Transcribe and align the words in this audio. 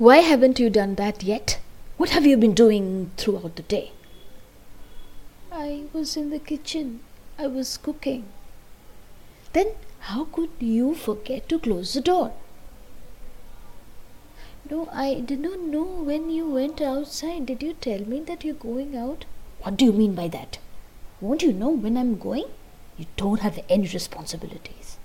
Why 0.00 0.20
haven't 0.20 0.58
you 0.58 0.70
done 0.70 0.94
that 0.94 1.22
yet? 1.22 1.58
What 1.98 2.08
have 2.08 2.24
you 2.24 2.38
been 2.38 2.54
doing 2.54 3.10
throughout 3.18 3.56
the 3.56 3.62
day? 3.62 3.92
I 5.52 5.82
was 5.92 6.16
in 6.16 6.30
the 6.30 6.38
kitchen. 6.38 7.00
I 7.38 7.46
was 7.48 7.76
cooking. 7.76 8.24
Then 9.52 9.72
how 10.08 10.24
could 10.24 10.48
you 10.58 10.94
forget 10.94 11.50
to 11.50 11.58
close 11.58 11.92
the 11.92 12.00
door? 12.00 12.32
No, 14.70 14.88
I 14.90 15.20
did 15.20 15.40
not 15.40 15.60
know 15.60 15.84
when 15.84 16.30
you 16.30 16.48
went 16.48 16.80
outside. 16.80 17.44
Did 17.44 17.62
you 17.62 17.74
tell 17.74 18.00
me 18.00 18.20
that 18.20 18.42
you're 18.42 18.54
going 18.54 18.96
out? 18.96 19.26
What 19.60 19.76
do 19.76 19.84
you 19.84 19.92
mean 19.92 20.14
by 20.14 20.28
that? 20.28 20.56
Won't 21.20 21.42
you 21.42 21.52
know 21.52 21.68
when 21.68 21.98
I'm 21.98 22.16
going? 22.16 22.46
You 22.96 23.04
don't 23.18 23.40
have 23.40 23.62
any 23.68 23.86
responsibilities. 23.86 24.96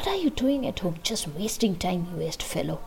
What 0.00 0.08
are 0.08 0.16
you 0.16 0.30
doing 0.30 0.66
at 0.66 0.78
home? 0.78 0.94
Just 1.02 1.28
wasting 1.28 1.76
time, 1.76 2.06
you 2.10 2.20
waste 2.20 2.42
fellow. 2.42 2.80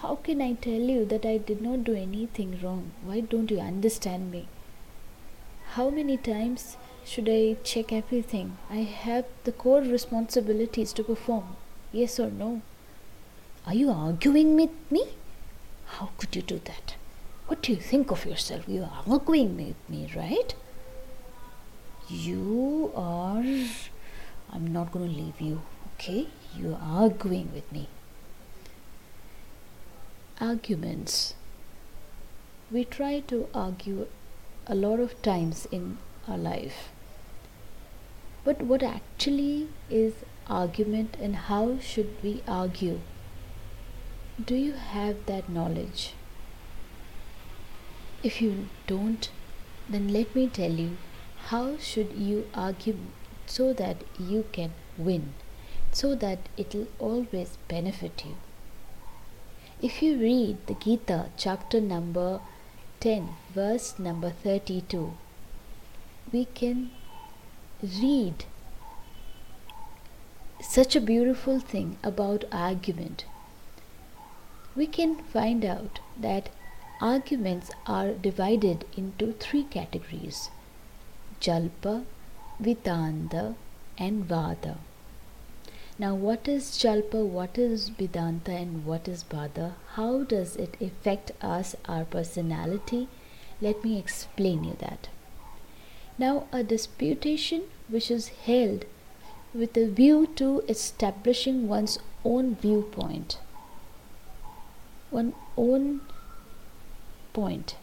How 0.00 0.14
can 0.22 0.40
I 0.40 0.52
tell 0.52 0.84
you 0.90 1.04
that 1.04 1.26
I 1.26 1.38
did 1.38 1.60
not 1.60 1.82
do 1.82 1.94
anything 1.96 2.60
wrong? 2.62 2.92
Why 3.02 3.18
don't 3.18 3.50
you 3.50 3.58
understand 3.58 4.30
me? 4.30 4.46
How 5.70 5.90
many 5.90 6.16
times 6.16 6.76
should 7.04 7.28
I 7.28 7.56
check 7.64 7.92
everything? 7.92 8.56
I 8.70 8.84
have 9.06 9.24
the 9.42 9.50
core 9.50 9.80
responsibilities 9.80 10.92
to 10.92 11.02
perform. 11.02 11.56
Yes 11.90 12.20
or 12.20 12.30
no? 12.30 12.62
Are 13.66 13.74
you 13.74 13.90
arguing 13.90 14.54
with 14.54 14.70
me? 14.92 15.08
How 15.86 16.10
could 16.18 16.36
you 16.36 16.42
do 16.42 16.60
that? 16.66 16.94
What 17.48 17.62
do 17.62 17.72
you 17.72 17.80
think 17.80 18.12
of 18.12 18.24
yourself? 18.26 18.68
You 18.68 18.84
are 18.84 19.02
arguing 19.08 19.56
with 19.56 19.90
me, 19.90 20.08
right? 20.14 20.54
You 22.08 22.92
are. 22.94 23.42
I'm 24.52 24.72
not 24.72 24.92
going 24.92 25.08
to 25.10 25.20
leave 25.22 25.40
you, 25.40 25.62
okay? 25.94 26.28
You 26.56 26.74
are 26.74 27.02
arguing 27.02 27.50
with 27.52 27.70
me. 27.72 27.88
Arguments. 30.40 31.34
We 32.70 32.84
try 32.84 33.20
to 33.20 33.48
argue 33.54 34.06
a 34.66 34.74
lot 34.74 35.00
of 35.00 35.20
times 35.22 35.66
in 35.70 35.98
our 36.28 36.38
life. 36.38 36.88
But 38.44 38.62
what 38.62 38.82
actually 38.82 39.68
is 39.90 40.14
argument 40.48 41.16
and 41.20 41.36
how 41.36 41.78
should 41.78 42.16
we 42.22 42.42
argue? 42.46 43.00
Do 44.44 44.54
you 44.54 44.72
have 44.72 45.26
that 45.26 45.48
knowledge? 45.48 46.14
If 48.22 48.40
you 48.42 48.68
don't, 48.86 49.28
then 49.88 50.08
let 50.08 50.34
me 50.34 50.48
tell 50.48 50.72
you 50.72 50.96
how 51.48 51.76
should 51.78 52.12
you 52.12 52.46
argue 52.54 52.96
so 53.46 53.72
that 53.72 53.96
you 54.18 54.44
can 54.52 54.72
win, 54.98 55.34
so 55.92 56.14
that 56.14 56.38
it 56.56 56.74
will 56.74 56.88
always 56.98 57.58
benefit 57.68 58.24
you. 58.24 58.36
If 59.82 60.02
you 60.02 60.16
read 60.18 60.66
the 60.66 60.74
Gita, 60.74 61.26
chapter 61.36 61.80
number 61.80 62.40
10, 63.00 63.28
verse 63.54 63.98
number 63.98 64.30
32, 64.30 65.12
we 66.32 66.46
can 66.46 66.90
read 67.82 68.46
such 70.60 70.96
a 70.96 71.00
beautiful 71.00 71.60
thing 71.60 71.98
about 72.02 72.44
argument. 72.50 73.26
We 74.74 74.86
can 74.86 75.16
find 75.22 75.64
out 75.64 76.00
that 76.18 76.48
arguments 77.00 77.70
are 77.86 78.12
divided 78.12 78.86
into 78.96 79.32
three 79.34 79.64
categories 79.64 80.50
Jalpa, 81.40 82.04
Vitanda, 82.58 83.54
and 83.98 84.24
Vada. 84.24 84.78
Now, 85.98 86.14
what 86.14 86.46
is 86.46 86.72
Jalpa, 86.72 87.24
what 87.24 87.56
is 87.56 87.88
Vitanda, 87.88 88.52
and 88.52 88.84
what 88.84 89.08
is 89.08 89.22
Vada? 89.22 89.76
How 89.94 90.24
does 90.24 90.56
it 90.56 90.76
affect 90.80 91.32
us, 91.40 91.74
our 91.86 92.04
personality? 92.04 93.08
Let 93.60 93.82
me 93.82 93.98
explain 93.98 94.64
you 94.64 94.76
that. 94.80 95.08
Now, 96.18 96.46
a 96.52 96.62
disputation 96.62 97.64
which 97.88 98.10
is 98.10 98.28
held 98.28 98.84
with 99.54 99.76
a 99.76 99.88
view 99.88 100.26
to 100.36 100.62
establishing 100.68 101.68
one's 101.68 101.98
own 102.24 102.56
viewpoint, 102.56 103.38
one's 105.10 105.34
own 105.56 106.00
point, 107.32 107.76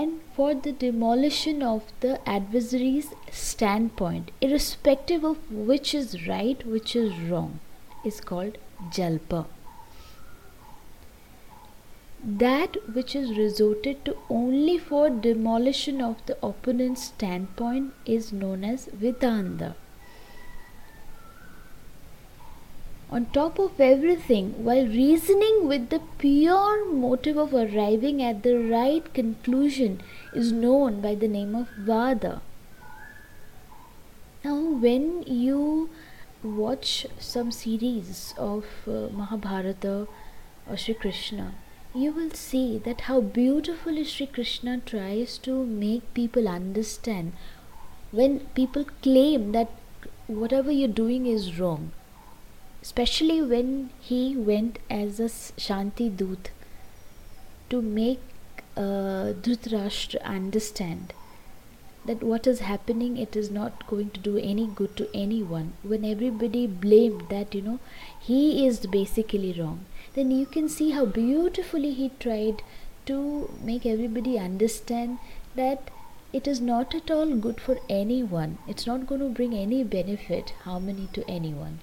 and 0.00 0.20
for 0.36 0.54
the 0.54 0.72
demolition 0.72 1.62
of 1.62 1.84
the 2.00 2.14
adversary's 2.28 3.12
standpoint, 3.32 4.30
irrespective 4.40 5.24
of 5.24 5.50
which 5.50 5.94
is 5.94 6.26
right, 6.28 6.66
which 6.66 6.94
is 6.94 7.14
wrong, 7.28 7.60
is 8.04 8.20
called 8.20 8.58
jalpa. 8.96 9.46
That 12.42 12.76
which 12.92 13.14
is 13.14 13.38
resorted 13.38 14.04
to 14.04 14.16
only 14.28 14.76
for 14.76 15.08
demolition 15.08 16.00
of 16.00 16.16
the 16.26 16.36
opponent's 16.44 17.04
standpoint 17.04 17.94
is 18.04 18.32
known 18.32 18.64
as 18.64 18.86
Vitanda. 18.86 19.76
On 23.08 23.24
top 23.26 23.60
of 23.60 23.80
everything, 23.80 24.64
while 24.64 24.84
reasoning 24.84 25.68
with 25.68 25.90
the 25.90 26.00
pure 26.18 26.92
motive 26.92 27.36
of 27.36 27.54
arriving 27.54 28.20
at 28.20 28.42
the 28.42 28.58
right 28.58 29.14
conclusion 29.14 30.00
is 30.34 30.50
known 30.50 31.00
by 31.00 31.14
the 31.14 31.28
name 31.28 31.54
of 31.54 31.68
Vada. 31.78 32.42
Now, 34.44 34.56
when 34.56 35.22
you 35.22 35.88
watch 36.42 37.06
some 37.20 37.52
series 37.52 38.34
of 38.36 38.64
uh, 38.88 39.08
Mahabharata 39.12 40.08
or 40.68 40.76
Sri 40.76 40.94
Krishna, 40.94 41.54
you 41.94 42.10
will 42.10 42.30
see 42.30 42.76
that 42.78 43.02
how 43.02 43.20
beautifully 43.20 44.02
Sri 44.02 44.26
Krishna 44.26 44.78
tries 44.78 45.38
to 45.38 45.64
make 45.64 46.12
people 46.12 46.48
understand 46.48 47.32
when 48.10 48.40
people 48.56 48.84
claim 49.00 49.52
that 49.52 49.70
whatever 50.26 50.72
you're 50.72 50.88
doing 50.88 51.26
is 51.26 51.58
wrong 51.60 51.92
especially 52.86 53.42
when 53.42 53.70
he 54.08 54.36
went 54.48 54.78
as 54.88 55.18
a 55.18 55.28
Shanti 55.62 56.04
Dut 56.18 56.50
to 57.68 57.80
make 57.82 58.20
uh, 58.76 59.32
Dhritarashtra 59.46 60.22
understand 60.22 61.12
that 62.04 62.22
what 62.22 62.46
is 62.46 62.60
happening 62.60 63.16
it 63.16 63.34
is 63.34 63.50
not 63.50 63.84
going 63.88 64.10
to 64.10 64.20
do 64.20 64.36
any 64.38 64.68
good 64.68 64.94
to 64.98 65.08
anyone. 65.12 65.72
When 65.82 66.04
everybody 66.04 66.68
blamed 66.68 67.24
that 67.28 67.56
you 67.56 67.62
know 67.62 67.80
he 68.28 68.64
is 68.66 68.86
basically 68.86 69.52
wrong 69.58 69.80
then 70.14 70.30
you 70.30 70.46
can 70.46 70.68
see 70.68 70.90
how 70.92 71.06
beautifully 71.06 71.92
he 71.92 72.12
tried 72.20 72.62
to 73.06 73.50
make 73.64 73.84
everybody 73.94 74.38
understand 74.38 75.18
that 75.56 75.90
it 76.32 76.46
is 76.46 76.60
not 76.60 76.94
at 76.94 77.10
all 77.10 77.34
good 77.34 77.60
for 77.60 77.78
anyone. 77.88 78.58
It's 78.68 78.86
not 78.86 79.08
going 79.08 79.22
to 79.22 79.36
bring 79.40 79.54
any 79.54 79.82
benefit 79.82 80.54
harmony 80.62 81.08
to 81.14 81.28
anyone 81.28 81.80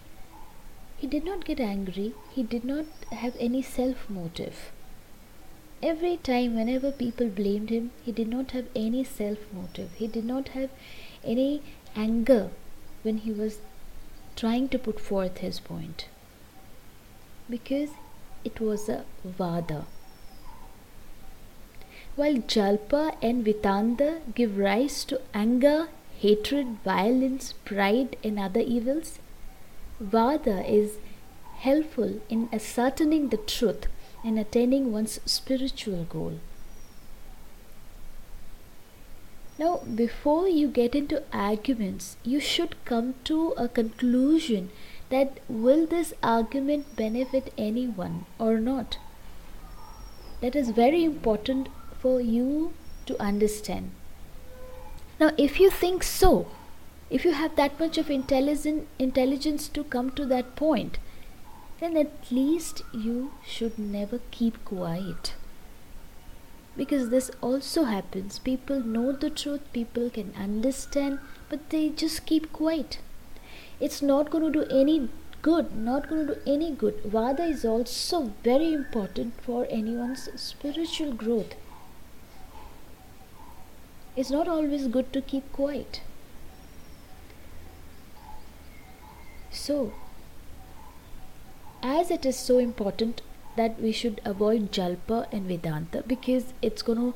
he 1.03 1.07
did 1.07 1.25
not 1.25 1.43
get 1.43 1.59
angry, 1.59 2.13
he 2.33 2.43
did 2.43 2.63
not 2.63 2.85
have 3.11 3.35
any 3.37 3.61
self 3.61 4.09
motive. 4.09 4.71
Every 5.91 6.15
time, 6.15 6.55
whenever 6.55 6.91
people 6.93 7.27
blamed 7.27 7.71
him, 7.71 7.91
he 8.05 8.13
did 8.13 8.29
not 8.29 8.51
have 8.51 8.67
any 8.73 9.03
self 9.03 9.39
motive. 9.51 9.89
He 9.97 10.07
did 10.07 10.23
not 10.23 10.47
have 10.59 10.69
any 11.21 11.61
anger 11.93 12.51
when 13.01 13.17
he 13.17 13.33
was 13.33 13.57
trying 14.37 14.69
to 14.69 14.79
put 14.79 15.01
forth 15.07 15.39
his 15.39 15.59
point. 15.59 16.05
Because 17.49 17.89
it 18.45 18.61
was 18.61 18.87
a 18.87 19.03
Vada. 19.25 19.85
While 22.15 22.37
Jalpa 22.55 23.17
and 23.21 23.43
Vitanda 23.43 24.21
give 24.33 24.57
rise 24.57 25.03
to 25.11 25.19
anger, 25.33 25.89
hatred, 26.19 26.77
violence, 26.85 27.53
pride, 27.65 28.15
and 28.23 28.39
other 28.39 28.61
evils, 28.61 29.19
Vada 30.03 30.69
is 30.69 30.97
helpful 31.59 32.19
in 32.27 32.49
ascertaining 32.51 33.29
the 33.29 33.37
truth 33.37 33.87
and 34.21 34.37
attaining 34.37 34.91
one's 34.91 35.19
spiritual 35.25 36.03
goal. 36.03 36.39
Now, 39.57 39.81
before 39.95 40.49
you 40.49 40.67
get 40.67 40.93
into 40.93 41.23
arguments, 41.31 42.17
you 42.23 42.41
should 42.41 42.75
come 42.83 43.13
to 43.25 43.53
a 43.55 43.69
conclusion 43.69 44.71
that 45.09 45.39
will 45.47 45.85
this 45.87 46.13
argument 46.21 46.95
benefit 46.97 47.53
anyone 47.57 48.25
or 48.39 48.59
not? 48.59 48.97
That 50.41 50.55
is 50.55 50.71
very 50.71 51.05
important 51.05 51.69
for 52.01 52.19
you 52.19 52.73
to 53.05 53.21
understand. 53.21 53.91
Now, 55.17 55.31
if 55.37 55.61
you 55.61 55.69
think 55.69 56.03
so, 56.03 56.47
if 57.17 57.25
you 57.25 57.33
have 57.39 57.55
that 57.55 57.79
much 57.79 57.97
of 58.01 58.11
intelligent 58.17 59.05
intelligence 59.07 59.67
to 59.77 59.83
come 59.95 60.09
to 60.19 60.25
that 60.33 60.55
point 60.63 60.99
then 61.79 61.97
at 62.03 62.31
least 62.39 62.83
you 63.05 63.15
should 63.55 63.77
never 63.77 64.19
keep 64.37 64.59
quiet 64.65 65.33
because 66.77 67.09
this 67.09 67.31
also 67.49 67.83
happens 67.93 68.39
people 68.51 68.85
know 68.95 69.07
the 69.25 69.33
truth 69.41 69.73
people 69.79 70.09
can 70.19 70.33
understand 70.49 71.19
but 71.49 71.69
they 71.75 71.87
just 72.03 72.25
keep 72.31 72.51
quiet 72.61 72.97
it's 73.79 74.01
not 74.01 74.29
going 74.29 74.45
to 74.51 74.59
do 74.59 74.65
any 74.81 75.09
good, 75.43 75.75
not 75.75 76.07
going 76.09 76.25
to 76.25 76.35
do 76.35 76.41
any 76.47 76.71
good. 76.71 77.01
Vada 77.03 77.43
is 77.43 77.65
also 77.65 78.31
very 78.43 78.73
important 78.73 79.33
for 79.41 79.67
anyone's 79.69 80.29
spiritual 80.41 81.13
growth. 81.13 81.55
It's 84.15 84.31
not 84.31 84.47
always 84.47 84.87
good 84.87 85.11
to 85.13 85.21
keep 85.21 85.51
quiet. 85.51 86.01
So, 89.63 89.93
as 91.81 92.11
it 92.11 92.25
is 92.25 92.35
so 92.37 92.57
important 92.57 93.21
that 93.55 93.79
we 93.79 93.93
should 93.93 94.19
avoid 94.25 94.73
Jalpa 94.73 95.27
and 95.31 95.47
Vitanda 95.47 96.03
because 96.05 96.53
it's 96.61 96.81
going 96.81 96.97
to 96.99 97.13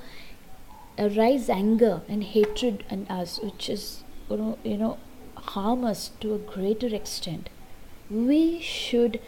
arise 0.98 1.50
anger 1.50 2.04
and 2.08 2.24
hatred 2.24 2.86
in 2.90 3.06
us, 3.08 3.38
which 3.44 3.70
is 3.70 4.06
going 4.30 4.54
to, 4.54 4.70
you 4.70 4.78
know, 4.78 4.98
harm 5.36 5.84
us 5.84 6.12
to 6.22 6.36
a 6.36 6.38
greater 6.38 6.88
extent. 6.96 7.50
We 8.10 8.62
should 8.62 9.20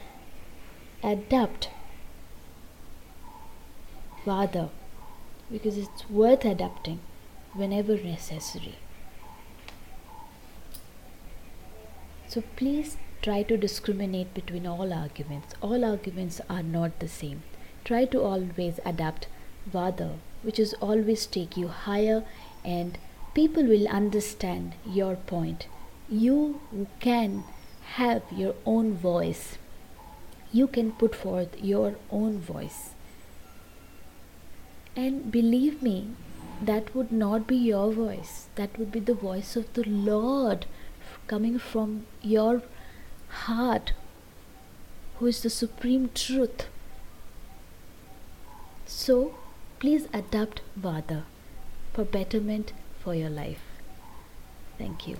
adapt 1.03 1.69
Vada 4.23 4.69
because 5.51 5.77
it's 5.77 6.09
worth 6.09 6.45
adapting 6.45 7.01
whenever 7.53 7.97
necessary. 7.97 8.77
So 12.29 12.43
please 12.55 12.95
try 13.21 13.43
to 13.43 13.57
discriminate 13.57 14.33
between 14.33 14.65
all 14.65 14.93
arguments. 14.93 15.53
All 15.61 15.83
arguments 15.83 16.41
are 16.49 16.63
not 16.63 16.99
the 16.99 17.07
same. 17.07 17.43
Try 17.83 18.05
to 18.05 18.21
always 18.21 18.79
adapt 18.85 19.27
Vada, 19.65 20.11
which 20.41 20.59
is 20.59 20.73
always 20.75 21.25
take 21.25 21.57
you 21.57 21.67
higher 21.67 22.23
and 22.63 22.97
people 23.33 23.63
will 23.63 23.87
understand 23.87 24.73
your 24.85 25.15
point. 25.15 25.67
You 26.09 26.61
can 26.99 27.43
have 27.95 28.23
your 28.31 28.55
own 28.65 28.93
voice. 28.95 29.57
You 30.51 30.67
can 30.67 30.91
put 30.93 31.15
forth 31.15 31.61
your 31.61 31.95
own 32.09 32.39
voice. 32.39 32.91
And 34.95 35.31
believe 35.31 35.81
me, 35.81 36.09
that 36.61 36.93
would 36.95 37.11
not 37.11 37.47
be 37.47 37.55
your 37.55 37.91
voice. 37.91 38.47
That 38.55 38.77
would 38.77 38.91
be 38.91 38.99
the 38.99 39.13
voice 39.13 39.55
of 39.55 39.71
the 39.73 39.83
Lord 39.83 40.65
coming 41.27 41.59
from 41.59 42.05
your 42.21 42.63
heart, 43.29 43.93
who 45.17 45.27
is 45.27 45.41
the 45.41 45.49
supreme 45.49 46.09
truth. 46.13 46.67
So, 48.85 49.35
please 49.79 50.07
adopt 50.13 50.61
Vada 50.75 51.23
for 51.93 52.03
betterment 52.03 52.73
for 53.03 53.15
your 53.15 53.29
life. 53.29 53.61
Thank 54.77 55.07
you. 55.07 55.17